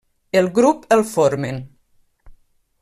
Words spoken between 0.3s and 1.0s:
El grup